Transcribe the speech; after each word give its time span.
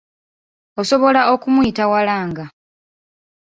Osobola 0.81 1.21
okumuyita 1.33 1.83
waalanga. 1.91 2.45